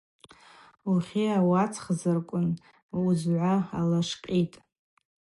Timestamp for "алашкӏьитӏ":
3.79-4.57